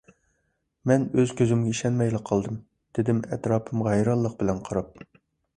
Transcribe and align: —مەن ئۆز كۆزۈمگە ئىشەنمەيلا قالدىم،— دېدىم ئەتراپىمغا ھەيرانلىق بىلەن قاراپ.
—مەن 0.91 1.05
ئۆز 1.19 1.33
كۆزۈمگە 1.41 1.75
ئىشەنمەيلا 1.75 2.21
قالدىم،— 2.31 2.57
دېدىم 2.99 3.21
ئەتراپىمغا 3.35 3.95
ھەيرانلىق 3.97 4.37
بىلەن 4.41 4.65
قاراپ. 4.71 5.07